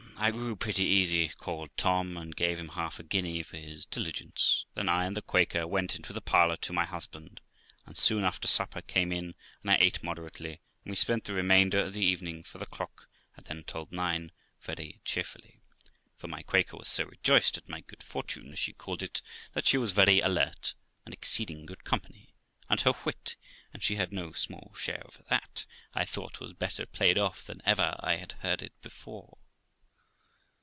I 0.23 0.29
grew 0.29 0.55
pretty 0.55 0.83
easy, 0.85 1.29
called 1.29 1.71
396 1.77 1.79
THE 1.79 1.79
LIFE 1.79 1.79
OF 1.79 1.79
ROXANA 1.79 1.93
Tom, 1.97 2.21
and 2.21 2.35
gave 2.35 2.59
him 2.59 2.67
half 2.75 2.99
a 2.99 3.01
guinea 3.03 3.41
for 3.41 3.57
his 3.57 3.85
diligence; 3.87 4.65
then 4.75 4.87
I 4.87 5.05
and 5.05 5.17
the 5.17 5.23
Quaker 5.23 5.65
went 5.65 5.95
into 5.95 6.13
the 6.13 6.21
parlour 6.21 6.57
to 6.57 6.71
my 6.71 6.85
husband, 6.85 7.41
and 7.87 7.97
soon 7.97 8.23
after 8.23 8.47
supper 8.47 8.81
came 8.83 9.11
in, 9.11 9.33
and 9.63 9.71
I 9.71 9.77
ate 9.79 10.03
moderately, 10.03 10.61
and 10.85 10.91
we 10.91 10.95
spent 10.95 11.23
the 11.23 11.33
remainder 11.33 11.79
of 11.79 11.93
the 11.93 12.05
evening, 12.05 12.43
for 12.43 12.59
the 12.59 12.67
clock 12.67 13.07
had 13.31 13.45
then 13.45 13.63
tolled 13.63 13.91
nine, 13.91 14.31
very 14.61 15.01
cheerfully; 15.03 15.59
for 16.17 16.27
my 16.27 16.43
Quaker 16.43 16.77
was 16.77 16.87
so 16.87 17.05
rejoiced 17.05 17.57
at 17.57 17.67
my 17.67 17.81
good 17.81 18.03
fortune, 18.03 18.51
as 18.53 18.59
she 18.59 18.73
called 18.73 19.01
it, 19.01 19.23
that 19.53 19.65
she 19.65 19.79
was 19.79 19.91
very 19.91 20.19
alert, 20.19 20.75
and 21.03 21.15
exceeding 21.15 21.65
good 21.65 21.83
company; 21.83 22.35
and 22.69 22.81
her 22.81 22.93
wit, 23.05 23.37
and 23.73 23.81
she 23.81 23.95
had 23.95 24.11
no 24.13 24.33
small 24.33 24.71
share 24.77 25.01
of 25.03 25.23
it, 25.31 25.65
I 25.95 26.05
thought 26.05 26.39
was 26.39 26.53
better 26.53 26.85
played 26.85 27.17
off 27.17 27.43
than 27.43 27.63
ever 27.65 27.95
I 28.01 28.17
had 28.17 28.33
heard 28.41 28.61
it 28.61 28.79
before. 28.83 29.39